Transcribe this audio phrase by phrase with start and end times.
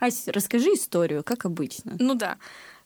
[0.00, 1.96] Ася, расскажи историю, как обычно.
[1.98, 2.38] Ну да.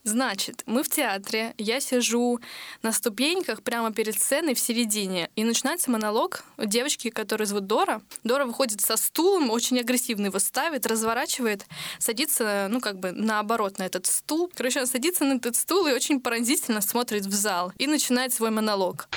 [0.05, 2.41] Значит, мы в театре, я сижу
[2.83, 8.03] на ступеньках прямо перед сценой в середине, и начинается монолог девочки, которая зовут Дора.
[8.25, 11.67] Дора выходит со стулом, очень агрессивно его ставит, разворачивает,
[12.01, 14.51] садится, ну, как бы наоборот на этот стул.
[14.57, 18.51] Короче, она садится на этот стул и очень поразительно смотрит в зал и начинает свой
[18.51, 19.09] монолог.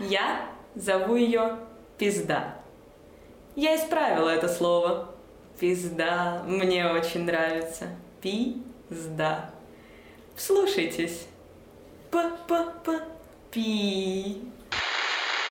[0.00, 1.60] Я зову ее
[1.96, 2.56] Пизда.
[3.54, 5.11] Я исправила это слово.
[5.62, 7.88] Пизда мне очень нравится.
[8.20, 9.54] Пизда.
[10.34, 11.28] Вслушайтесь.
[12.10, 13.62] П-п-п-пи.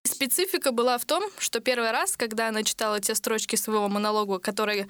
[0.04, 4.90] Специфика была в том, что первый раз, когда она читала те строчки своего монолога, которые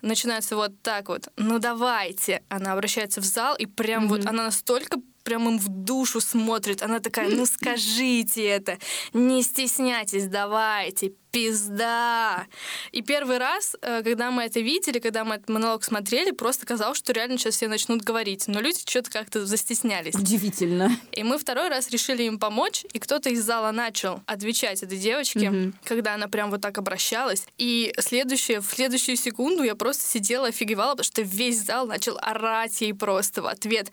[0.00, 4.08] начинаются вот так вот, ну давайте, она обращается в зал, и прям mm-hmm.
[4.10, 6.82] вот она настолько прям им в душу смотрит.
[6.82, 8.78] Она такая, ну скажите это,
[9.12, 12.46] не стесняйтесь, давайте, пизда.
[12.92, 16.98] И первый раз, э, когда мы это видели, когда мы этот монолог смотрели, просто казалось,
[16.98, 18.44] что реально сейчас все начнут говорить.
[18.46, 20.14] Но люди что-то как-то застеснялись.
[20.14, 20.94] Удивительно.
[21.10, 25.50] И мы второй раз решили им помочь, и кто-то из зала начал отвечать этой девочке,
[25.50, 25.72] угу.
[25.84, 27.46] когда она прям вот так обращалась.
[27.56, 32.82] И следующее, в следующую секунду я просто сидела, офигевала, потому что весь зал начал орать
[32.82, 33.90] ей просто в ответ.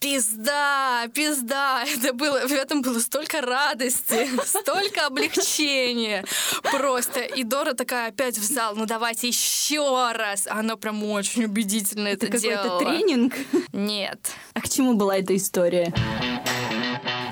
[0.00, 0.67] Пизда,
[1.14, 1.84] пизда.
[1.86, 6.24] Это было, в этом было столько радости, столько облегчения
[6.62, 7.20] Просто.
[7.20, 10.46] И Дора такая опять в зал, ну давайте еще раз.
[10.46, 12.62] Она прям очень убедительно это, это делала.
[12.62, 13.34] какой-то тренинг?
[13.72, 14.32] Нет.
[14.54, 15.92] А к чему была эта история?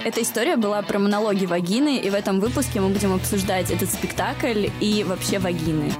[0.04, 4.68] Эта история была про монологи вагины, и в этом выпуске мы будем обсуждать этот спектакль
[4.80, 5.92] и вообще вагины.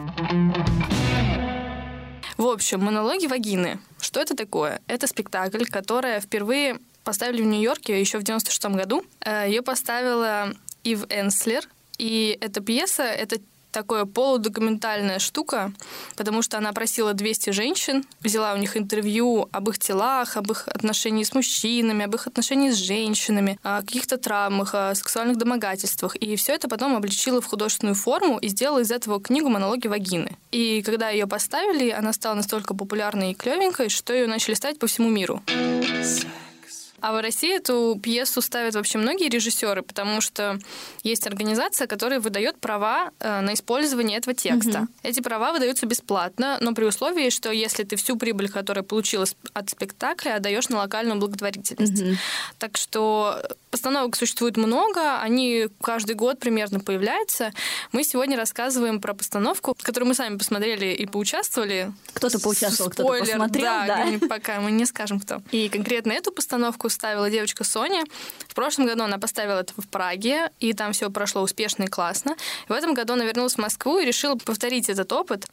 [2.37, 3.81] В общем, монологи вагины.
[4.01, 4.81] Что это такое?
[4.87, 9.05] Это спектакль, который впервые поставили в Нью-Йорке еще в 96 году.
[9.21, 11.63] Э, Ее поставила Ив Энслер,
[11.99, 13.39] и эта пьеса— это
[13.71, 15.73] такая полудокументальная штука,
[16.17, 20.67] потому что она просила 200 женщин, взяла у них интервью об их телах, об их
[20.69, 26.17] отношении с мужчинами, об их отношении с женщинами, о каких-то травмах, о сексуальных домогательствах.
[26.17, 30.37] И все это потом обличила в художественную форму и сделала из этого книгу «Монологи вагины».
[30.53, 34.87] И когда ее поставили, она стала настолько популярной и клевенькой, что ее начали ставить по
[34.87, 35.43] всему миру.
[37.01, 40.59] А в России эту пьесу ставят вообще многие режиссеры, потому что
[41.03, 44.81] есть организация, которая выдает права э, на использование этого текста.
[44.81, 44.89] Угу.
[45.03, 49.71] Эти права выдаются бесплатно, но при условии, что если ты всю прибыль, которая получилась от
[49.71, 52.03] спектакля, отдаешь на локальную благотворительность.
[52.03, 52.11] Угу.
[52.59, 57.53] Так что постановок существует много, они каждый год примерно появляются.
[57.93, 61.93] Мы сегодня рассказываем про постановку, которую мы сами посмотрели и поучаствовали.
[62.15, 64.27] Кто-то поучаствовал, кто-то посмотрел, да, да.
[64.29, 65.43] пока мы не скажем кто.
[65.51, 68.05] И конкретно эту постановку ставила девочка Соня.
[68.49, 72.37] В прошлом году она поставила это в Праге, и там все прошло успешно и классно.
[72.69, 75.47] В этом году она вернулась в Москву и решила повторить этот опыт.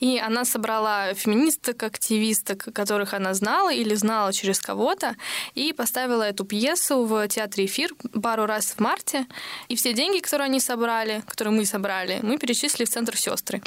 [0.00, 5.16] И она собрала феминисток, активисток, которых она знала или знала через кого-то,
[5.54, 7.90] и поставила эту пьесу в театре эфир
[8.22, 9.26] пару раз в марте,
[9.68, 13.62] и все деньги, которые они собрали, которые мы собрали, мы перечислили в центр сестры.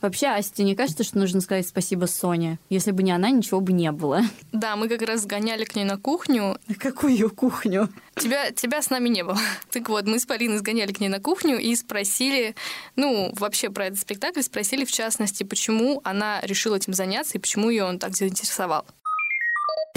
[0.00, 2.58] Вообще, Асте, не кажется, что нужно сказать спасибо Соне?
[2.70, 4.22] Если бы не она, ничего бы не было.
[4.52, 6.56] Да, мы как раз гоняли к ней на кухню.
[6.68, 7.88] На какую кухню?
[8.14, 9.38] Тебя, тебя с нами не было.
[9.70, 12.54] Так вот, мы с Полиной сгоняли к ней на кухню и спросили,
[12.96, 17.70] ну, вообще про этот спектакль, спросили в частности, почему она решила этим заняться и почему
[17.70, 18.86] ее он так заинтересовал.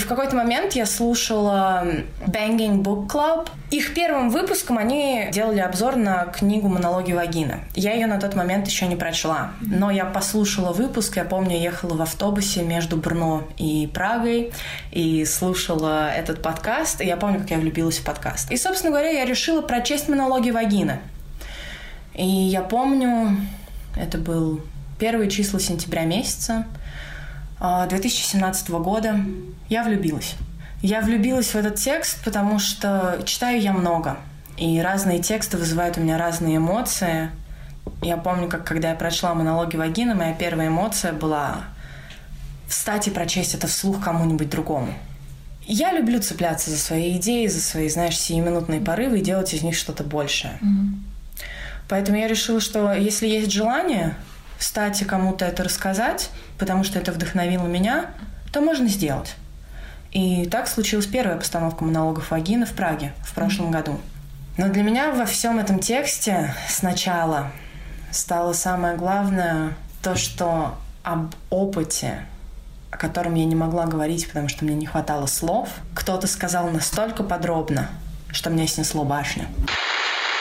[0.01, 1.85] В какой-то момент я слушала
[2.25, 3.49] Banging Book Club.
[3.69, 7.59] Их первым выпуском они делали обзор на книгу «Монологи вагины».
[7.75, 11.17] Я ее на тот момент еще не прочла, но я послушала выпуск.
[11.17, 14.51] Я помню, ехала в автобусе между Брно и Прагой
[14.91, 16.99] и слушала этот подкаст.
[17.01, 18.51] И я помню, как я влюбилась в подкаст.
[18.51, 20.99] И, собственно говоря, я решила прочесть «Монологи вагины».
[22.15, 23.37] И я помню,
[23.95, 24.61] это был
[24.97, 26.65] первые числа сентября месяца–
[27.61, 29.19] 2017 а, года
[29.69, 30.35] я влюбилась.
[30.81, 34.17] Я влюбилась в этот текст, потому что читаю я много.
[34.57, 37.29] И разные тексты вызывают у меня разные эмоции.
[38.01, 41.61] Я помню, как когда я прочла монологи Вагина, моя первая эмоция была
[42.67, 44.93] встать и прочесть это вслух кому-нибудь другому.
[45.67, 49.75] Я люблю цепляться за свои идеи, за свои, знаешь, сиюминутные порывы и делать из них
[49.75, 50.57] что-то большее.
[50.61, 51.11] Mm-hmm.
[51.87, 54.15] Поэтому я решила, что если есть желание,
[54.61, 56.29] встать и кому-то это рассказать,
[56.59, 58.11] потому что это вдохновило меня,
[58.53, 59.35] то можно сделать.
[60.11, 63.71] И так случилась первая постановка монологов Вагины в Праге в прошлом mm-hmm.
[63.71, 63.99] году.
[64.57, 67.51] Но для меня во всем этом тексте сначала
[68.11, 69.73] стало самое главное
[70.03, 72.25] то, что об опыте,
[72.91, 77.23] о котором я не могла говорить, потому что мне не хватало слов, кто-то сказал настолько
[77.23, 77.89] подробно,
[78.31, 79.45] что мне снесло башню.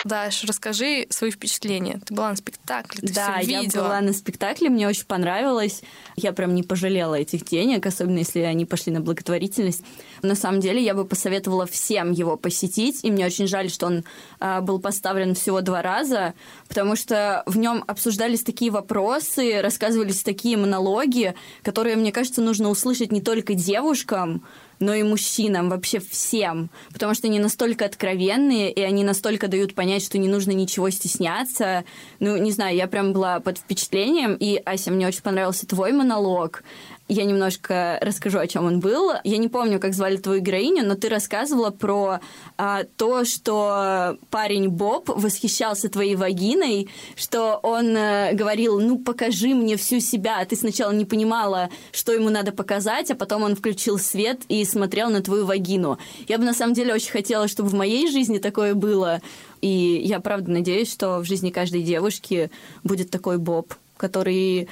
[0.04, 2.00] Дальше расскажи свои впечатления.
[2.06, 3.84] Ты была на спектакле, ты да, всё я видела.
[3.84, 5.82] была на спектакле, мне очень понравилось.
[6.16, 9.82] Я прям не пожалела этих денег, особенно если они пошли на благотворительность.
[10.22, 14.04] На самом деле, я бы посоветовала всем его посетить, и мне очень жаль, что он
[14.38, 16.34] а, был поставлен всего два раза,
[16.68, 23.12] потому что в нем обсуждались такие вопросы, рассказывались такие монологи, которые, мне кажется, нужно услышать
[23.12, 24.42] не только девушкам,
[24.80, 26.70] но и мужчинам, вообще всем.
[26.92, 31.84] Потому что они настолько откровенные, и они настолько дают понять, что не нужно ничего стесняться.
[32.18, 34.34] Ну, не знаю, я прям была под впечатлением.
[34.34, 36.64] И, Ася, мне очень понравился твой монолог.
[37.10, 39.10] Я немножко расскажу, о чем он был.
[39.24, 42.20] Я не помню, как звали твою героиню, но ты рассказывала про
[42.56, 49.76] а, то, что парень Боб восхищался твоей вагиной, что он а, говорил, ну покажи мне
[49.76, 50.44] всю себя.
[50.44, 55.10] Ты сначала не понимала, что ему надо показать, а потом он включил свет и смотрел
[55.10, 55.98] на твою вагину.
[56.28, 59.20] Я бы на самом деле очень хотела, чтобы в моей жизни такое было.
[59.62, 62.52] И я правда надеюсь, что в жизни каждой девушки
[62.84, 64.68] будет такой Боб, который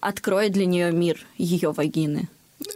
[0.00, 2.28] откроет для нее мир ее вагины.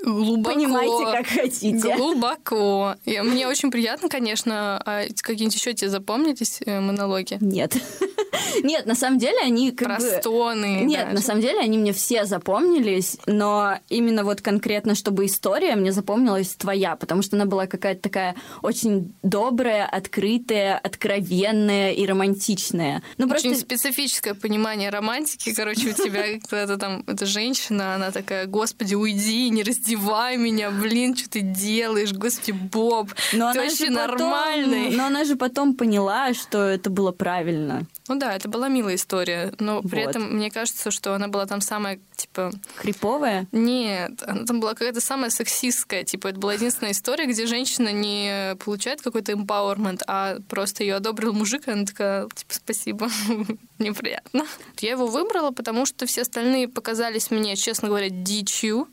[0.04, 0.54] Глубоко.
[0.54, 1.96] Понимаете, как хотите.
[1.96, 2.94] Глубоко.
[3.04, 4.80] И мне очень приятно, конечно.
[4.84, 7.38] А какие-нибудь еще тебе запомнились э, монологи?
[7.40, 7.76] Нет.
[8.62, 10.54] Нет, на самом деле они как Про бы...
[10.84, 11.14] Нет, даже.
[11.14, 16.54] на самом деле они мне все запомнились, но именно вот конкретно, чтобы история мне запомнилась
[16.54, 23.02] твоя, потому что она была какая-то такая очень добрая, открытая, откровенная и романтичная.
[23.18, 23.60] Ну, Очень просто...
[23.60, 29.62] специфическое понимание романтики, короче, у тебя когда-то там эта женщина, она такая, господи, уйди, не
[29.72, 34.90] раздевай меня, блин, что ты делаешь, господи, Боб, Но ты она вообще потом- нормальный.
[34.90, 37.84] Но она же потом поняла, что это было правильно.
[38.08, 40.10] Ну да, это была милая история, но при Вот.
[40.10, 43.46] этом мне кажется, что она была там самая, типа, Криповая?
[43.52, 46.02] Нет, она там была какая-то самая сексистская.
[46.04, 51.32] Типа, это была единственная история, где женщина не получает какой-то empowerment, а просто ее одобрил
[51.32, 53.08] мужик, и она такая, типа, спасибо,
[53.78, 54.46] мне приятно.
[54.80, 58.88] Я его выбрала, потому что все остальные показались мне, честно говоря, дичью.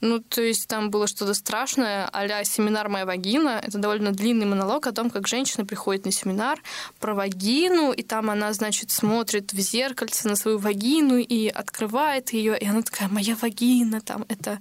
[0.00, 3.60] Ну, то есть там было что-то страшное, а семинар «Моя вагина».
[3.62, 6.62] Это довольно длинный монолог о том, как женщина приходит на семинар
[7.00, 12.56] про вагину, и там она, значит, смотрит в зеркальце на свою вагину и открывает ее,
[12.58, 14.60] и она такая «Моя вагина», там, это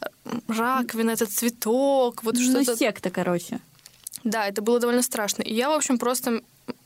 [0.00, 0.06] э,
[0.48, 3.60] раковина, это цветок, вот Ну, что-то секта, короче.
[4.24, 5.42] да, это было довольно страшно.
[5.42, 6.42] И я, в общем, просто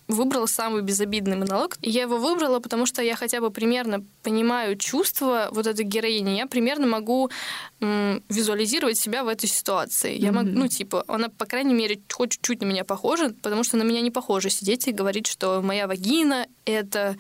[0.08, 1.76] выбрала самый безобидный монолог.
[1.82, 6.31] Я его выбрала, потому что я хотя бы примерно понимаю чувства вот этой героини.
[6.31, 7.31] Я примерно могу
[7.81, 10.17] м, визуализировать себя в этой ситуации.
[10.17, 13.76] Я могу, ну, типа, она, по крайней мере, хоть чуть-чуть на меня похожа, потому что
[13.76, 17.17] на меня не похоже сидеть и говорить, что моя вагина— это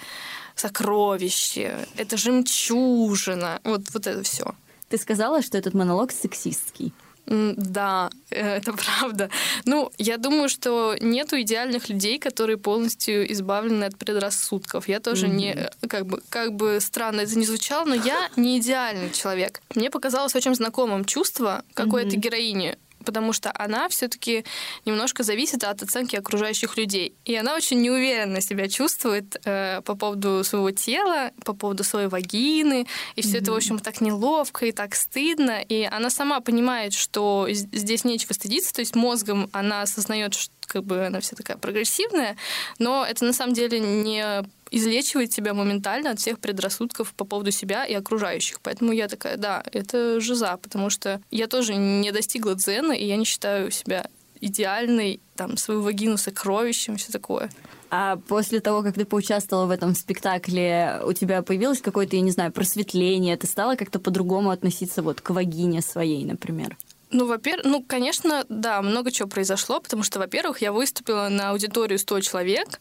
[0.54, 3.60] сокровище, это жемчужина.
[3.64, 4.54] Вот, вот это все.
[4.88, 6.92] Ты сказала, что этот монолог сексистский.
[7.26, 9.30] Да, э, это правда.
[9.64, 14.88] Ну, я думаю, что нету идеальных людей, которые полностью избавлены от предрассудков.
[14.88, 18.58] Я тоже не, э, как бы, как бы странно это не звучало, но я не
[18.58, 19.60] идеальный человек.
[19.74, 24.44] Мне показалось очень знакомым чувство какой-то героини, потому что она все-таки
[24.84, 27.14] немножко зависит от оценки окружающих людей.
[27.24, 32.86] И она очень неуверенно себя чувствует э, по поводу своего тела, по поводу своей вагины.
[33.14, 35.62] И все это, в общем, так неловко и так стыдно.
[35.62, 38.74] И она сама понимает, что здесь нечего стыдиться.
[38.74, 42.36] То есть мозгом она осознает, что как бы она вся такая прогрессивная,
[42.78, 47.84] но это на самом деле не излечивает тебя моментально от всех предрассудков по поводу себя
[47.84, 48.60] и окружающих.
[48.60, 53.16] Поэтому я такая, да, это жиза, потому что я тоже не достигла дзена, и я
[53.16, 54.08] не считаю себя
[54.40, 57.50] идеальной, там, свою вагину сокровищем, все такое.
[57.90, 62.32] А после того, как ты поучаствовала в этом спектакле, у тебя появилось какое-то, я не
[62.32, 63.36] знаю, просветление?
[63.36, 66.76] Ты стала как-то по-другому относиться вот к вагине своей, например?
[67.16, 71.98] Ну, во-первых, ну, конечно, да, много чего произошло, потому что, во-первых, я выступила на аудиторию
[71.98, 72.78] 100 человек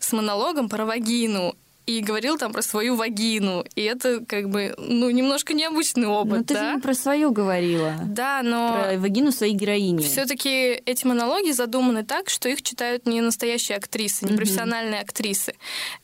[0.00, 1.54] с монологом про вагину
[1.88, 3.64] и говорил там про свою вагину.
[3.74, 6.68] И это как бы, ну, немножко необычный опыт, ну, ты да?
[6.70, 7.94] же не про свою говорила.
[8.04, 8.84] Да, но...
[8.90, 10.02] Про вагину своей героини.
[10.02, 15.54] Все-таки эти монологи задуманы так, что их читают не настоящие актрисы, не профессиональные актрисы.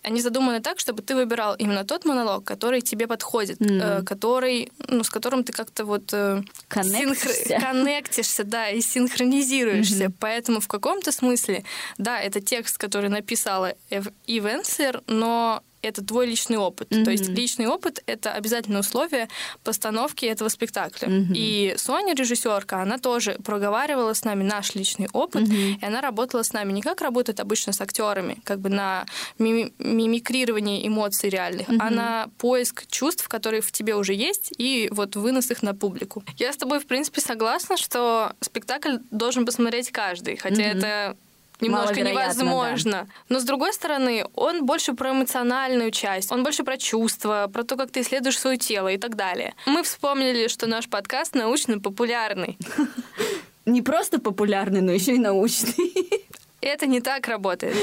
[0.03, 3.81] Они задуманы так, чтобы ты выбирал именно тот монолог, который тебе подходит, Мгм.
[3.83, 7.59] э, который, ну, с которым ты как-то вот э, Коннектишься.
[7.61, 10.11] коннектишься, да, и синхронизируешься.
[10.19, 11.63] Поэтому в каком-то смысле,
[11.99, 16.89] да, это текст, который написала Ив Энслер, но это твой личный опыт.
[16.89, 19.29] То есть личный опыт— это обязательное условие
[19.63, 21.09] постановки этого спектакля.
[21.09, 21.33] Мгм.
[21.37, 25.79] И Соня, режиссерка, она тоже проговаривала с нами наш личный опыт, Мгм.
[25.81, 29.07] и она работала с нами не как работает обычно с актерами, как бы на
[29.39, 31.95] мими- мимикрирование эмоций реальных, а Мгм.
[31.95, 36.23] на поиск чувств, которые в тебе уже есть, и вот вынос их на публику.
[36.39, 40.79] Я с тобой, в принципе, согласна, что спектакль должен посмотреть каждый, хотя Мгм.
[40.79, 41.17] это
[41.61, 43.09] немножко невозможно.
[43.29, 47.77] Но с другой стороны, он больше про эмоциональную часть, он больше про чувства, про то,
[47.77, 49.55] как ты исследуешь свое тело и так далее.
[49.67, 52.59] Мы вспомнили, что наш подкаст научно-популярный.
[53.67, 56.21] Не просто популярный, но еще и научный.
[56.65, 57.77] Это не так работает.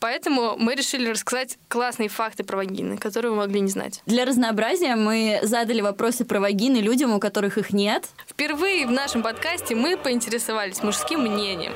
[0.00, 4.02] Поэтому мы решили рассказать классные факты про вагины, которые вы могли не знать.
[4.04, 8.08] Для разнообразия мы задали вопросы про вагины людям, у которых их нет.
[8.28, 11.72] Впервые в нашем подкасте мы поинтересовались мужским мнением.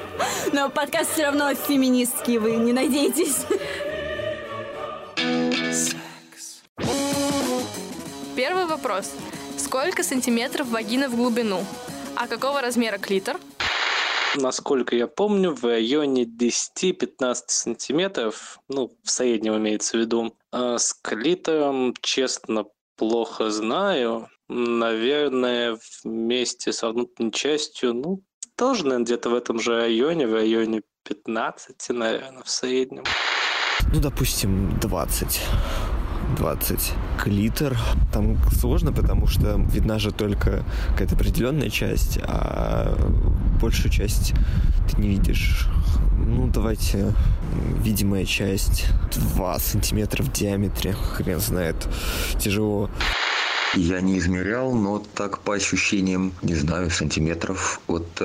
[0.53, 3.47] Но подкаст все равно феминистский, вы не надейтесь.
[8.35, 9.13] Первый вопрос.
[9.57, 11.65] Сколько сантиметров вагина в глубину?
[12.17, 13.39] А какого размера клитор?
[14.37, 20.37] Насколько я помню, в районе 10-15 сантиметров, ну, в среднем имеется в виду.
[20.53, 24.29] А с клитором, честно, плохо знаю.
[24.49, 28.23] Наверное, вместе с внутренней частью, ну,
[28.57, 33.05] тоже, наверное, где-то в этом же районе, в районе 15, наверное, в среднем.
[33.93, 35.41] Ну, допустим, 20.
[36.37, 37.77] 20 клитор.
[38.13, 42.97] Там сложно, потому что видна же только какая-то определенная часть, а
[43.61, 44.35] большую часть
[44.91, 45.67] ты не видишь.
[46.17, 47.13] Ну, давайте
[47.83, 48.87] видимая часть
[49.35, 50.93] 2 сантиметра в диаметре.
[50.93, 51.89] Хрен знает.
[52.39, 52.91] Тяжело.
[53.75, 58.21] Я не измерял, но так по ощущениям, не знаю, сантиметров от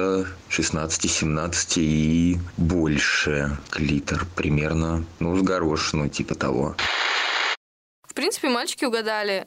[0.49, 6.75] 16-17 и больше клитор примерно, ну, с горошину, типа того.
[8.15, 9.45] Принципе, мальчики угадали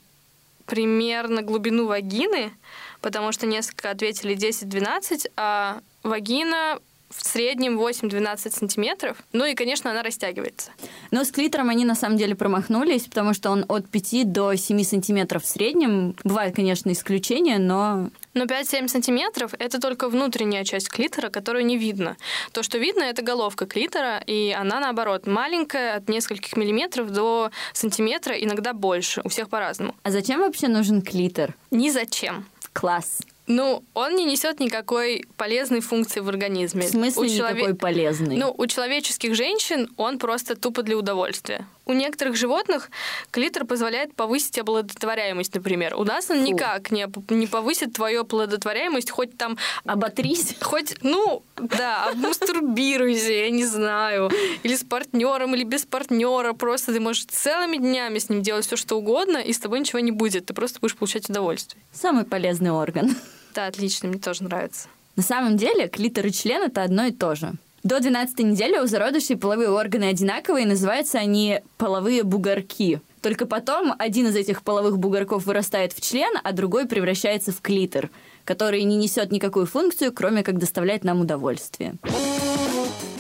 [0.67, 2.53] примерно глубину вагины,
[3.01, 6.79] потому что несколько ответили 10-12, а вагина
[7.11, 9.17] в среднем 8-12 сантиметров.
[9.33, 10.71] Ну и, конечно, она растягивается.
[11.11, 14.83] Но с клитором они на самом деле промахнулись, потому что он от 5 до 7
[14.85, 16.15] сантиметров в среднем.
[16.23, 18.11] Бывают, конечно, исключения, но...
[18.39, 22.17] Но 5-7 сантиметров— это только внутренняя часть клитора, которую не видно.
[22.53, 28.37] То, что видно, это головка клитора, и она, наоборот, маленькая, от нескольких миллиметров до сантиметра,
[28.37, 29.23] иногда больше.
[29.25, 29.97] У всех по-разному.
[30.05, 31.57] А зачем вообще нужен клитор?
[31.73, 32.47] Ни зачем.
[32.73, 33.19] Класс.
[33.49, 36.83] Ну, он не несет никакой полезной функции в организме.
[36.83, 38.37] В смысле у никакой полезной?
[38.37, 41.67] Ну, у человеческих женщин он просто тупо для удовольствия.
[41.89, 42.91] У некоторых животных
[43.31, 45.95] клитор позволяет повысить оплодотворяемость, например.
[45.97, 46.43] У нас он Фу.
[46.43, 49.57] никак не, не повысит твою оплодотворяемость, хоть там...
[49.87, 50.55] Оботрись.
[50.61, 54.31] Хоть, ну, да, мастурбируйся, я не знаю.
[54.63, 56.53] Или с партнером, или без партнера.
[56.53, 60.01] Просто ты можешь целыми днями с ним делать все, что угодно, и с тобой ничего
[60.01, 60.45] не будет.
[60.45, 61.83] Ты просто будешь получать удовольствие.
[61.91, 63.17] Самый полезный орган.
[63.55, 64.89] Да, отлично, мне тоже нравится.
[65.17, 67.55] На самом деле клитор и член— это одно и то же.
[67.89, 73.01] До 12 недели у зародышей половые органы одинаковые, и называются они половые бугорки.
[73.23, 78.11] Только потом один из этих половых бугорков вырастает в член, а другой превращается в клитор,
[78.45, 81.95] который не несет никакую функцию, кроме как доставлять нам удовольствие.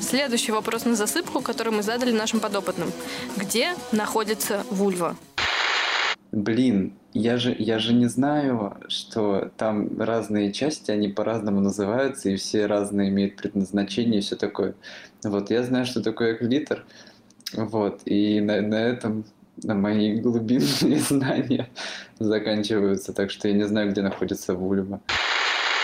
[0.00, 2.92] Следующий вопрос на засыпку, который мы задали нашим подопытным.
[3.38, 5.16] Где находится вульва?
[6.30, 12.36] Блин, я же, я же не знаю, что там разные части, они по-разному называются, и
[12.36, 14.74] все разные имеют предназначение и все такое.
[15.24, 16.84] Вот, я знаю, что такое клитор,
[17.54, 19.24] вот, и на, на этом
[19.64, 21.68] на мои глубинные знания
[22.20, 25.00] заканчиваются, так что я не знаю, где находится вульва.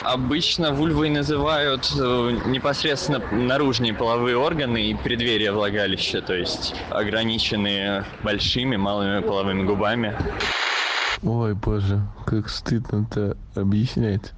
[0.03, 8.77] Обычно вульвой называют э, непосредственно наружные половые органы и преддверия влагалища, то есть ограниченные большими,
[8.77, 10.15] малыми половыми губами.
[11.25, 14.33] Ой, боже, как стыдно-то объяснять,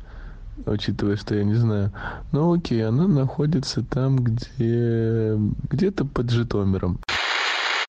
[0.67, 1.91] учитывая, что я не знаю.
[2.31, 5.37] Ну окей, она находится там, где...
[5.69, 7.01] где-то под Житомиром.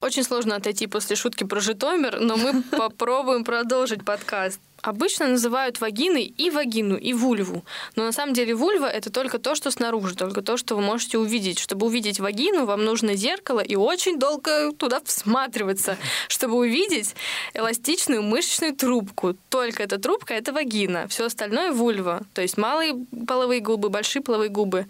[0.01, 4.60] Очень сложно отойти после шутки про Житомир, но мы попробуем продолжить подкаст.
[4.82, 7.64] Обычно называют вагиной и вагину, и вульву.
[7.96, 11.18] Но на самом деле вульва— это только то, что снаружи, только то, что вы можете
[11.18, 11.60] увидеть.
[11.60, 17.16] Чтобы увидеть вагину, вам нужно зеркало и очень долго туда всматриваться, чтобы увидеть
[17.54, 19.36] эластичную мышечную трубку.
[19.50, 21.08] Только эта трубка— это вагина.
[21.08, 22.22] Все остальное— вульва.
[22.34, 22.94] То есть малые
[23.28, 24.86] половые губы, большие половые губы.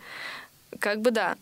[0.80, 1.36] Как бы да.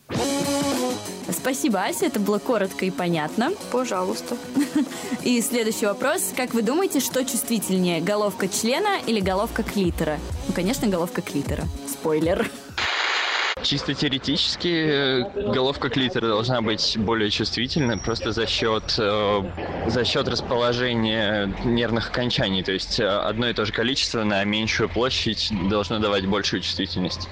[1.31, 3.51] Спасибо, Ася, это было коротко и понятно.
[3.71, 4.37] Пожалуйста.
[5.23, 6.33] И следующий вопрос.
[6.35, 10.19] Как вы думаете, что чувствительнее, головка члена или головка клитора?
[10.47, 11.63] Ну, конечно, головка клитора.
[11.87, 12.49] Спойлер.
[13.63, 19.41] Чисто теоретически э, головка клитора должна быть более чувствительной просто за счет, э,
[19.87, 22.61] за счет расположения нервных окончаний.
[22.61, 27.27] То есть э, одно и то же количество на меньшую площадь должно давать большую чувствительность.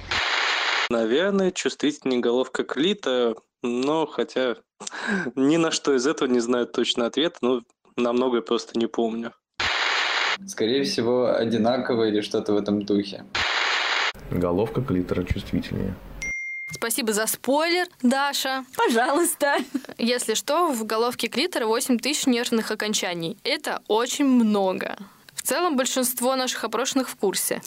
[0.90, 4.56] Наверное, чувствительнее головка клита, но хотя
[5.34, 7.62] ни на что из этого не знаю точно ответ, но
[7.96, 9.32] на многое просто не помню.
[10.46, 13.24] Скорее всего, одинаково или что-то в этом духе.
[14.30, 15.94] Головка клитора чувствительнее.
[16.70, 18.64] Спасибо за спойлер, Даша.
[18.76, 19.58] Пожалуйста.
[19.96, 23.38] Если что, в головке клитора 8 тысяч нервных окончаний.
[23.44, 24.96] Это очень много.
[25.44, 27.60] В целом большинство наших опрошенных в курсе.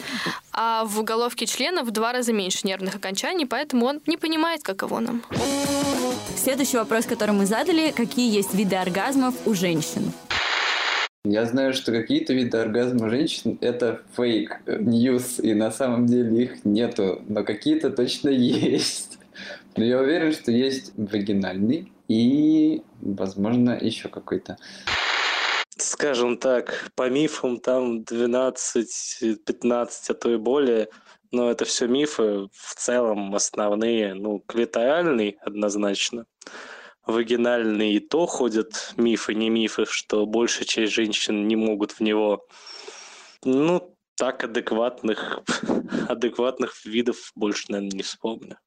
[0.52, 5.00] А в головке члена в два раза меньше нервных окончаний, поэтому он не понимает, каково
[5.00, 5.22] нам.
[6.36, 10.12] Следующий вопрос, который мы задали, какие есть виды оргазмов у женщин?
[11.24, 16.66] Я знаю, что какие-то виды оргазма женщин— это фейк ньюс, и на самом деле их
[16.66, 19.20] нету, но какие-то точно есть.
[19.76, 24.58] Но я уверен, что есть вагинальный и, возможно, еще какой-то.
[25.80, 30.90] Скажем так, по мифам там 12-15, а то и более,
[31.32, 36.26] но это все мифы, в целом основные, ну, клиторальный однозначно,
[37.06, 42.46] вагинальный и то ходят мифы, не мифы, что большая часть женщин не могут в него.
[43.44, 45.42] Ну, так адекватных,
[46.10, 48.58] адекватных видов больше, наверное, не вспомню.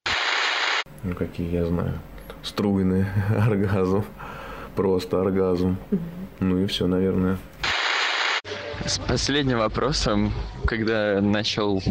[1.03, 1.99] Ну, какие я знаю.
[2.43, 3.05] Струйный
[3.37, 4.05] оргазм.
[4.75, 5.77] Просто оргазм.
[6.39, 7.37] Ну и все, наверное.
[8.85, 10.33] С последним вопросом,
[10.65, 11.83] когда начал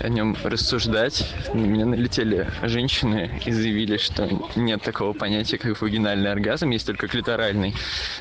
[0.00, 6.30] о нем рассуждать, на меня налетели женщины и заявили, что нет такого понятия, как вагинальный
[6.30, 7.74] оргазм, есть только клиторальный.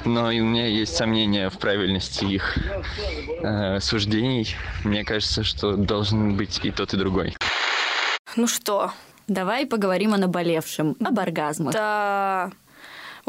[0.03, 2.57] Но и у меня есть сомнения в правильности их
[3.41, 4.55] э, суждений.
[4.83, 7.35] Мне кажется, что должен быть и тот, и другой.
[8.35, 8.91] Ну что?
[9.27, 11.73] Давай поговорим о наболевшем, об оргазмах.
[11.73, 12.51] Да.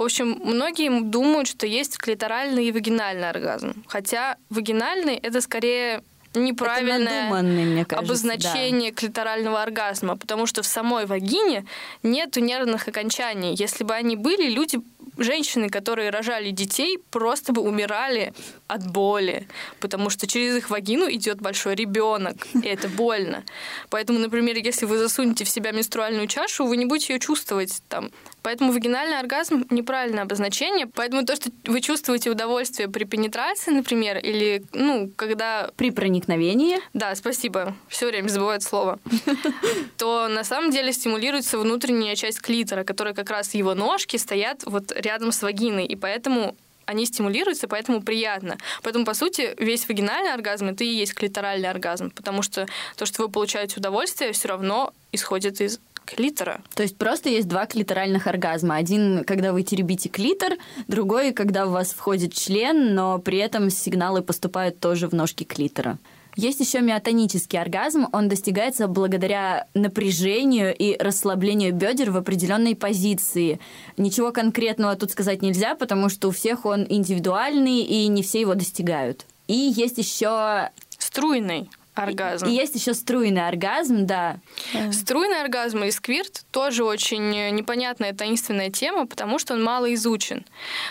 [0.01, 3.75] В общем, многие думают, что есть клиторальный и вагинальный оргазм.
[3.87, 6.03] Хотя вагинальный— это скорее
[6.33, 8.97] неправильное кажется, обозначение да.
[8.97, 11.67] клиторального оргазма, потому что в самой вагине
[12.03, 13.55] нет нервных окончаний.
[13.55, 14.81] Если бы они были, люди
[15.17, 18.33] женщины, которые рожали детей, просто бы умирали
[18.67, 19.47] от боли,
[19.81, 23.45] потому что через их вагину идет большой ребенок, и это больно.
[23.91, 28.11] Поэтому, например, если вы засунете в себя менструальную чашу, вы не будете ее чувствовать там.
[28.43, 30.87] Поэтому вагинальный оргазм— неправильное обозначение.
[30.87, 35.71] Поэтому то, что вы чувствуете удовольствие при пенетрации, например, или, ну, когда...
[35.77, 36.79] При проникновении?
[36.95, 37.77] Да, спасибо.
[37.89, 38.99] Все время забываю слово.
[39.99, 44.90] То на самом деле стимулируется внутренняя часть клитора, которая как раз его ножки стоят вот
[44.95, 48.59] рядом с вагиной, и поэтому они стимулируются, поэтому приятно.
[48.83, 53.23] Поэтому, по сути, весь вагинальный оргазм это и есть клиторальный оргазм, потому что то, что
[53.23, 56.61] вы получаете удовольствие, все равно исходит из клитора.
[56.75, 58.77] То есть просто есть два клиторальных оргазма.
[58.77, 60.55] Один, когда вы теребите клитор,
[60.89, 65.99] другой, когда у вас входит член, но при этом сигналы поступают тоже в ножки клитора.
[66.37, 68.07] Есть еще миотонический оргазм.
[68.13, 73.61] Он достигается благодаря напряжению и расслаблению бедер в определенной позиции.
[73.97, 78.55] Ничего конкретного тут сказать нельзя, потому что у всех он индивидуальный, и не все его
[78.55, 79.27] достигают.
[79.49, 82.47] И есть еще струйный оргазм.
[82.47, 84.39] И есть еще струйный оргазм, да.
[84.93, 90.45] Струйный оргазм и сквирт тоже очень непонятная таинственная тема, потому что он мало изучен.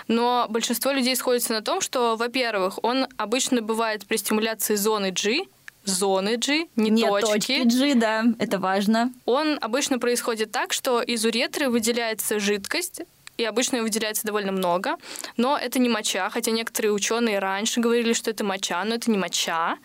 [0.08, 5.46] Но большинство людей сходится на том, что, во-первых, он обычно бывает при стимуляции зоны G,
[5.86, 7.32] зоны G, не, не точки.
[7.32, 9.12] точки G, да, это важно.
[9.26, 13.02] Он обычно происходит так, что из уретры выделяется жидкость,
[13.40, 14.98] и обычно ее выделяется довольно много,
[15.38, 19.18] но это не моча, хотя некоторые ученые раньше говорили, что это моча, но это не
[19.18, 19.78] моча,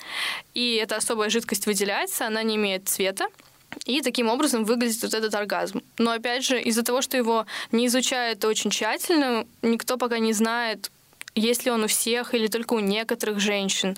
[0.54, 3.26] и эта особая жидкость выделяется, она не имеет цвета,
[3.86, 5.82] и таким образом выглядит вот этот оргазм.
[5.98, 10.90] Но опять же, из-за того, что его не изучают очень тщательно, никто пока не знает,
[11.36, 13.96] есть ли он у всех или только у некоторых женщин,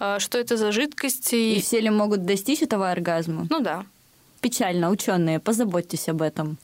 [0.00, 1.32] э, что это за жидкость.
[1.34, 3.46] И, и все ли могут достичь этого оргазма?
[3.50, 3.84] Ну да.
[4.40, 6.56] Печально, ученые, позаботьтесь об этом.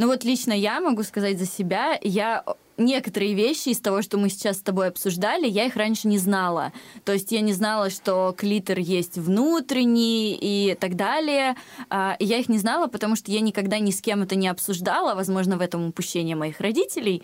[0.00, 2.42] Ну вот лично я могу сказать за себя, я
[2.78, 6.72] некоторые вещи из того, что мы сейчас с тобой обсуждали, я их раньше не знала.
[7.04, 11.54] То есть я не знала, что клитор есть внутренний и так далее.
[11.90, 15.14] А, я их не знала, потому что я никогда ни с кем это не обсуждала.
[15.14, 17.22] Возможно, в этом упущение моих родителей.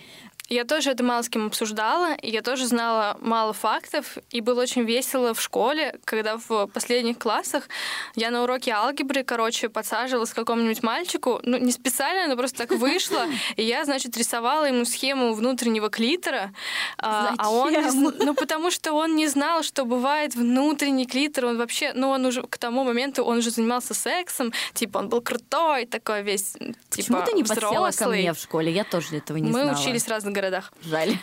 [0.48, 4.62] Я тоже это мало с кем обсуждала, и я тоже знала мало фактов, и было
[4.62, 7.68] очень весело в школе, когда в последних классах
[8.14, 12.78] я на уроке алгебры, короче, подсаживалась к какому-нибудь мальчику, ну, не специально, но просто так
[12.78, 16.52] вышло, и я, значит, рисовала ему схему внутреннего клитора,
[16.98, 17.74] а, а он,
[18.18, 22.42] ну, потому что он не знал, что бывает внутренний клитор, он вообще, ну, он уже
[22.42, 27.22] к тому моменту, он уже занимался сексом, типа, он был крутой, такой весь, типа, Почему
[27.24, 28.70] ты не подсела ко мне в школе?
[28.72, 29.72] Я тоже этого не Мы знала.
[29.72, 30.72] Мы учились разных городах.
[30.82, 31.16] Жаль.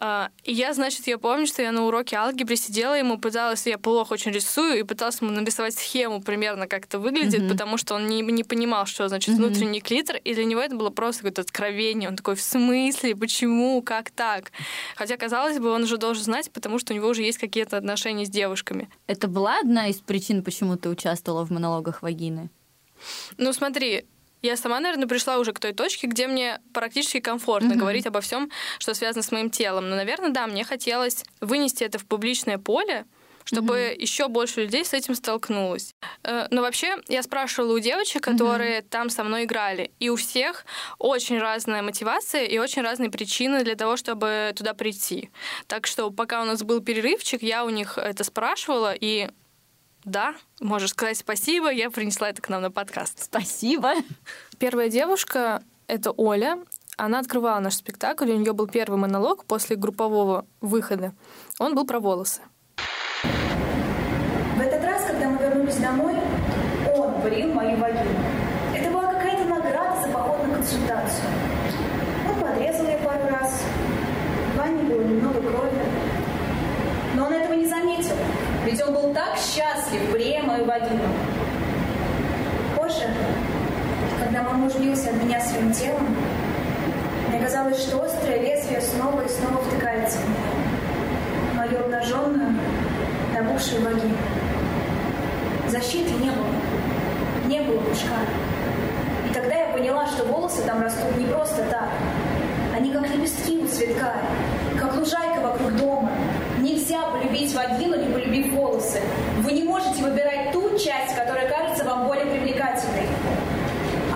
[0.00, 3.78] А, и я, значит, я помню, что я на уроке алгебры сидела, ему пыталась, я
[3.78, 7.50] плохо очень рисую, и пыталась ему нарисовать схему примерно, как это выглядит, mm-hmm.
[7.50, 9.38] потому что он не, не понимал, что значит mm-hmm.
[9.38, 12.08] внутренний клитор, и для него это было просто какое-то откровение.
[12.08, 14.52] Он такой, в смысле, почему, как так?
[14.94, 18.24] Хотя, казалось бы, он уже должен знать, потому что у него уже есть какие-то отношения
[18.24, 18.88] с девушками.
[19.08, 22.50] Это была одна из причин, почему ты участвовала в монологах вагины?
[23.36, 24.06] Ну, смотри,
[24.42, 27.76] я сама, наверное, пришла уже к той точке, где мне практически комфортно mm-hmm.
[27.76, 29.88] говорить обо всем, что связано с моим телом.
[29.90, 33.04] Но, наверное, да, мне хотелось вынести это в публичное поле,
[33.44, 34.00] чтобы mm-hmm.
[34.00, 35.94] еще больше людей с этим столкнулось.
[36.22, 38.88] Э, но вообще я спрашивала у девочек, которые mm-hmm.
[38.90, 40.66] там со мной играли, и у всех
[40.98, 45.30] очень разная мотивация и очень разные причины для того, чтобы туда прийти.
[45.66, 49.28] Так что пока у нас был перерывчик, я у них это спрашивала, и
[50.08, 53.22] да, можешь сказать спасибо, я принесла это к нам на подкаст.
[53.22, 53.92] Спасибо.
[54.58, 56.58] Первая девушка— это Оля.
[56.96, 61.12] Она открывала наш спектакль, у нее был первый монолог после группового выхода.
[61.60, 62.40] Он был про волосы.
[64.56, 66.16] В этот раз, когда мы вернулись домой,
[66.92, 68.18] он брил мою вагину.
[68.74, 71.28] Это была какая-то награда за поход на консультацию.
[72.28, 73.62] Он подрезал ее пару раз.
[74.52, 75.78] В ванне было немного крови.
[77.14, 78.16] Но он этого не заметил.
[78.64, 81.02] Ведь он был так счастлив, брея мою вагину.
[82.76, 83.04] Позже,
[84.22, 86.16] когда мой муж бился от меня своим телом,
[87.28, 91.64] мне казалось, что острое лезвие снова и снова втыкается в меня.
[91.66, 92.54] Мою обнаженную,
[93.34, 94.16] набухшую вагину.
[95.68, 96.46] Защиты не было.
[97.46, 98.14] Не было пушка.
[99.28, 101.88] И тогда я поняла, что волосы там растут не просто так.
[102.74, 104.14] Они как лепестки у цветка,
[104.80, 106.10] как лужайка вокруг дома.
[107.18, 109.00] Полюбить вагину, не полюбив волосы.
[109.38, 113.08] Вы не можете выбирать ту часть, которая кажется вам более привлекательной.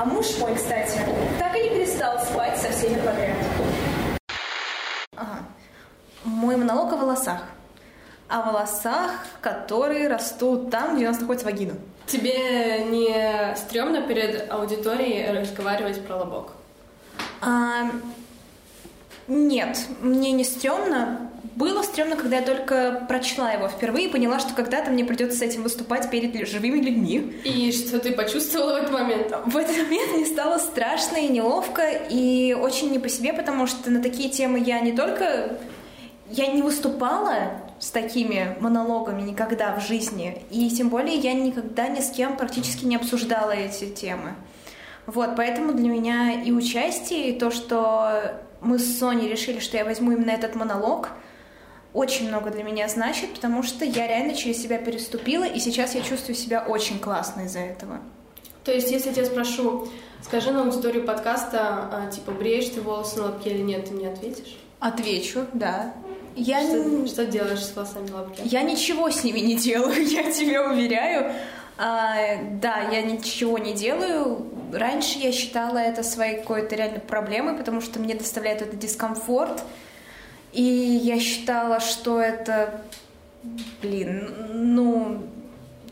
[0.01, 0.99] А муж мой, кстати,
[1.38, 3.37] так и не перестал спать со всеми подряд.
[5.17, 5.41] Ага.
[6.25, 7.43] Мой монолог о волосах
[8.29, 9.11] о волосах,
[9.43, 11.75] которые растут там, где у нас находится вагина.
[12.07, 16.53] Тебе не стрёмно перед аудиторией разговаривать про лобок?
[17.43, 17.91] А,
[19.33, 21.31] нет, мне не стрёмно.
[21.57, 25.42] Было стрёмно, когда я только прочла его впервые и поняла, что когда-то мне придется с
[25.42, 27.40] этим выступать перед живыми людьми.
[27.45, 29.35] И что ты почувствовала в этот момент?
[29.47, 33.90] В этот момент мне стало страшно и неловко, и очень не по себе, потому что
[33.90, 35.59] на такие темы я не только...
[36.31, 40.42] Я не выступала с такими монологами никогда в жизни.
[40.51, 44.35] И тем более я никогда ни с кем практически не обсуждала эти темы.
[45.07, 49.85] Вот, поэтому для меня и участие, и то, что мы с Соней решили, что я
[49.85, 51.11] возьму именно этот монолог,
[51.92, 56.03] очень много для меня значит, потому что я реально через себя переступила, и сейчас я
[56.03, 58.01] чувствую себя очень классно из-за этого.
[58.64, 59.88] То есть, если я тебя спрошу,
[60.22, 64.09] скажи на аудиторию подкаста, а, типа, бреешь ты волосы на лобке или нет, ты мне
[64.09, 64.57] ответишь?
[64.79, 65.92] Отвечу, да.
[66.35, 68.40] Я что, что делаешь с волосами лапки?
[68.44, 71.35] Я ничего с ними не делаю, я тебе уверяю.
[71.78, 74.46] А, да, я ничего не делаю.
[74.72, 79.62] Раньше я считала это своей какой-то реально проблемой, потому что мне доставляет это дискомфорт.
[80.52, 82.82] И я считала, что это,
[83.80, 85.22] блин, ну,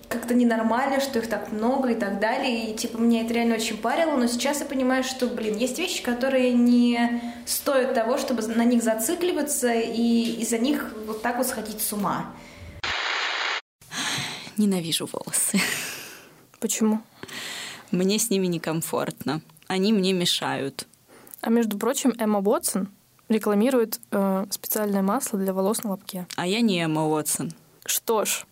[0.09, 2.71] как-то ненормально, что их так много и так далее.
[2.71, 4.17] И, типа, меня это реально очень парило.
[4.17, 8.83] Но сейчас я понимаю, что, блин, есть вещи, которые не стоят того, чтобы на них
[8.83, 12.27] зацикливаться и из-за них вот так вот сходить с ума.
[14.61, 15.59] Ненавижу волосы.
[16.61, 17.01] Почему?
[17.91, 19.41] Мне с ними некомфортно.
[19.69, 20.87] Они мне мешают.
[21.41, 22.91] А между прочим, Эмма Уотсон
[23.31, 26.27] рекламирует э, специальное масло для волос на лобке.
[26.37, 27.53] А я не Эмма Уотсон.
[27.87, 28.45] Что ж,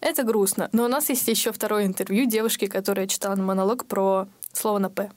[0.00, 0.68] это грустно.
[0.70, 5.10] Но у нас есть еще второе интервью девушки, которая читала монолог про слово на «п».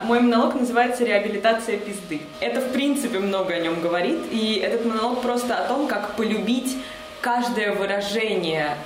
[0.00, 2.20] Мой монолог называется «Реабилитация пизды».
[2.40, 6.76] Это, в принципе, много о нем говорит, и этот монолог просто о том, как полюбить
[7.20, 8.76] каждое выражение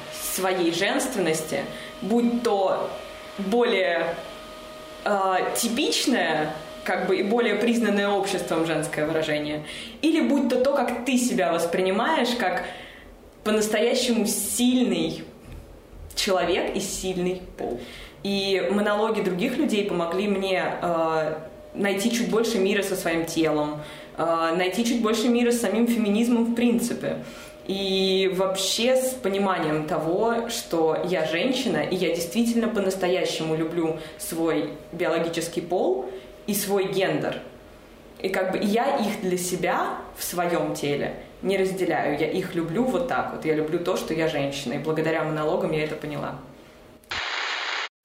[0.41, 1.65] своей женственности,
[2.03, 2.91] будь то
[3.39, 4.15] более
[5.05, 9.65] э, типичное, как бы и более признанное обществом женское выражение,
[10.03, 12.65] или будь то то, как ты себя воспринимаешь, как
[13.45, 15.25] по-настоящему сильный
[16.15, 17.81] человек и сильный пол.
[18.23, 21.35] И монологи других людей помогли мне э,
[21.75, 23.81] найти чуть больше мира со своим телом,
[24.19, 27.25] э, найти чуть больше мира с самим феминизмом в принципе.
[27.71, 35.61] И вообще с пониманием того, что я женщина, и я действительно по-настоящему люблю свой биологический
[35.61, 36.11] пол
[36.49, 37.37] и свой гендер.
[38.19, 42.19] И как бы я их для себя в своем теле не разделяю.
[42.19, 43.45] Я их люблю вот так вот.
[43.45, 44.73] Я люблю то, что я женщина.
[44.73, 46.41] И благодаря монологам я это поняла.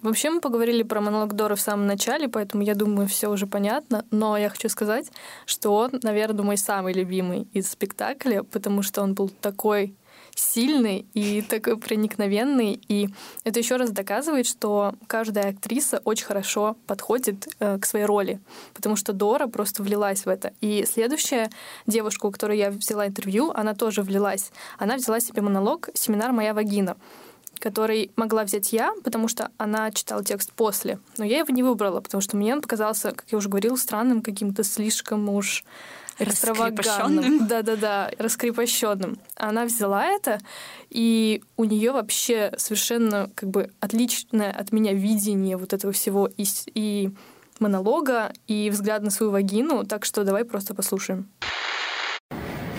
[0.06, 4.06] Вообще мы поговорили про монолог Доры в самом начале, поэтому я думаю, все уже понятно.
[4.12, 5.12] Но я хочу сказать,
[5.48, 9.96] что он, наверное, мой самый любимый из спектакля, потому что он был такой
[10.36, 12.80] сильный и такой проникновенный.
[12.88, 13.10] И
[13.44, 18.40] это еще раз доказывает, что каждая актриса очень хорошо подходит э, к своей роли,
[18.76, 20.54] потому что Дора просто влилась в это.
[20.62, 21.50] И следующая
[21.88, 24.52] девушка, у которой я взяла интервью, она тоже влилась.
[24.78, 26.96] Она взяла себе монолог «Семинар «Моя вагина»,
[27.66, 31.00] который могла взять я, потому что она читала текст после.
[31.18, 34.22] Но я его не выбрала, потому что мне он показался, как я уже говорила, странным,
[34.22, 35.64] каким-то слишком уж
[36.20, 37.48] экстравагантным.
[37.48, 39.18] Да-да-да, раскрепощенным.
[39.36, 40.38] Она взяла это,
[40.92, 46.46] и у нее вообще совершенно как бы отличное от меня видение вот этого всего и,
[46.76, 47.10] и
[47.58, 51.28] монолога, и взгляд на свою вагину, так что давай просто послушаем.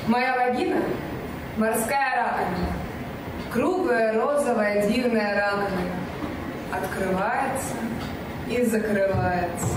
[0.07, 0.81] Моя вагина—
[1.57, 2.86] морская раковина.
[3.57, 5.97] Круглая, розовая, дивная раковина.
[6.71, 7.75] Открывается
[8.51, 9.77] и закрывается.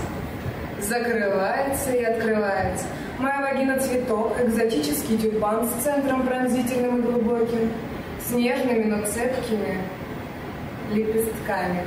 [0.82, 2.84] Закрывается и открывается.
[3.18, 7.72] Моя вагина цветок, экзотический тюльпан с центром пронзительным и глубоким,
[8.22, 9.78] с нежными, но цепкими
[10.92, 11.86] лепестками.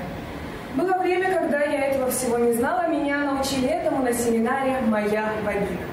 [0.74, 5.93] Было время, когда я этого всего не знала, меня научили этому на семинаре «Моя вагина».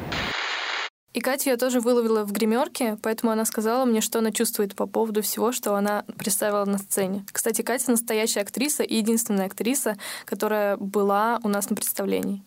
[1.12, 4.86] И Катя я тоже выловила в гримерке, поэтому она сказала мне, что она чувствует по
[4.86, 7.26] поводу всего, что она представила на сцене.
[7.32, 12.44] Кстати, Катя настоящая актриса и единственная актриса, которая была у нас на представлении.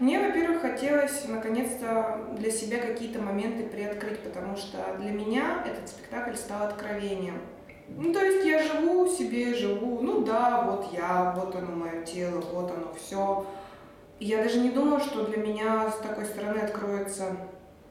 [0.00, 6.34] Мне, во-первых, хотелось наконец-то для себя какие-то моменты приоткрыть, потому что для меня этот спектакль
[6.34, 7.40] стал откровением.
[7.88, 12.40] Ну, то есть я живу себе, живу, ну да, вот я, вот оно мое тело,
[12.52, 13.46] вот оно все.
[14.18, 17.36] Я даже не думала, что для меня с такой стороны откроется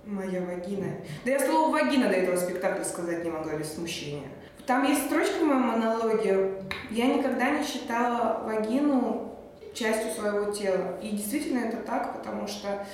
[0.05, 0.87] моя вагина.
[1.23, 4.27] Да я слово вагина до этого спектакля сказать не могла без смущения.
[4.65, 6.63] Там есть строчка в моем монологе.
[6.89, 9.35] Я никогда не считала вагину
[9.75, 10.97] частью своего тела.
[11.01, 12.85] И действительно это так, потому что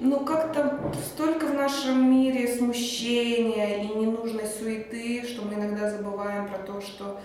[0.00, 6.58] ну, как-то столько в нашем мире смущения и ненужной суеты, что мы иногда забываем про
[6.58, 7.20] то, что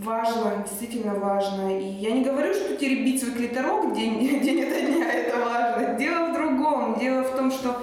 [0.00, 1.78] важно, действительно важно.
[1.78, 5.98] И я не говорю, что теребить свой клиторок день, день ото дня это важно.
[5.98, 6.98] Дело в другом.
[6.98, 7.82] Дело в том, что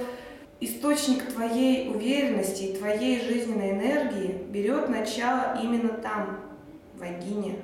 [0.60, 6.40] источник твоей уверенности и твоей жизненной энергии берет начало именно там,
[6.96, 7.60] в вагине.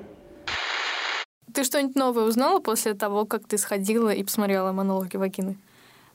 [1.52, 5.56] Ты что-нибудь новое узнала после того, как ты сходила и посмотрела монологи вагины?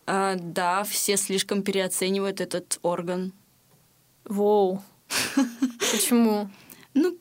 [0.05, 3.31] А, да, все слишком переоценивают этот орган.
[4.25, 4.81] Воу.
[5.79, 6.49] Почему?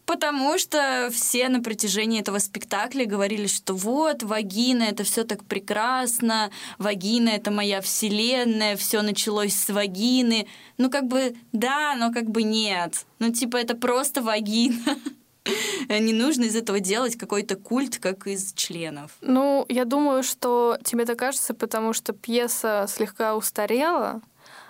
[0.08, 6.50] Потому что все на протяжении этого спектакля говорили, что вот, вагина, это все так прекрасно,
[6.78, 10.48] вагина— это моя вселенная, все началось с вагины.
[10.78, 13.04] Ну, как бы да, но как бы нет.
[13.18, 14.96] Ну, типа, это просто вагина.
[15.90, 19.10] Не нужно из этого делать какой-то культ, как из членов.
[19.20, 24.22] Ну, я думаю, что тебе это кажется, потому что пьеса слегка устарела.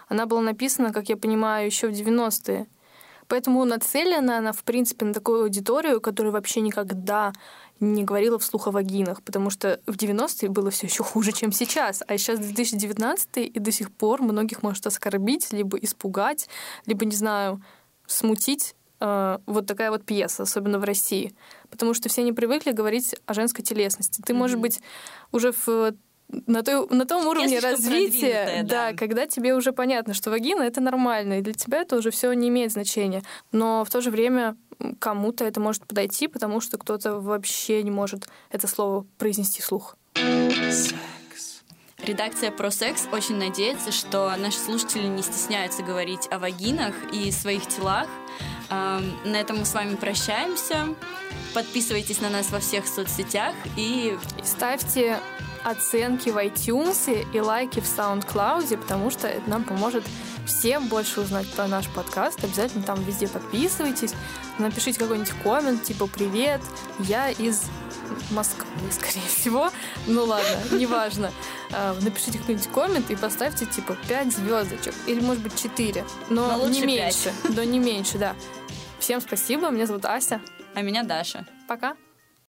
[0.09, 2.67] Она была написана, как я понимаю, еще в 90-е.
[3.29, 7.33] Поэтому нацелена она, в принципе, на такую аудиторию, которая вообще никогда
[7.81, 12.03] не говорила вслух о вагинах, потому что в 90-е было все еще хуже, чем сейчас.
[12.07, 16.49] А сейчас 2019 и до сих пор многих может оскорбить, либо испугать,
[16.87, 17.63] либо, не знаю,
[18.07, 21.35] смутить э, вот такая вот пьеса, особенно в России.
[21.71, 24.23] Потому что все не привыкли говорить о женской телесности.
[24.23, 24.37] Ты, mm-hmm.
[24.37, 24.81] может быть,
[25.31, 25.93] уже в
[26.47, 30.63] на, той, на том уровне Я развития, да, да, когда тебе уже понятно, что вагина
[30.63, 33.23] это нормально, и для тебя это уже все не имеет значения.
[33.53, 34.57] Но в то же время
[34.99, 39.97] кому-то это может подойти, потому что кто-то вообще не может это слово произнести вслух.
[42.05, 47.67] Редакция про секс очень надеется, что наши слушатели не стесняются говорить о вагинах и своих
[47.67, 48.07] телах.
[48.71, 50.95] На этом мы с вами прощаемся.
[51.55, 55.19] Подписывайтесь на нас во всех соцсетях и ставьте
[55.65, 60.05] оценки в iTunes и лайки в SoundCloud, потому что это нам поможет
[60.47, 62.43] всем больше узнать про наш подкаст.
[62.43, 64.15] Обязательно там везде подписывайтесь.
[64.59, 66.61] Напишите какой-нибудь коммент, типа «Привет,
[67.01, 67.65] я из
[68.31, 69.71] Москвы, скорее всего.
[70.07, 71.31] Ну ладно, неважно.
[71.73, 74.95] А, напишите какой-нибудь коммент и поставьте типа 5 звездочек.
[75.07, 76.05] Или может быть 4.
[76.31, 76.87] Но, но не 5.
[76.87, 77.33] меньше.
[77.55, 78.35] Но не меньше, да.
[78.99, 79.71] Всем спасибо.
[79.71, 80.41] Меня зовут Ася.
[80.75, 81.47] А меня Даша.
[81.67, 81.97] Пока.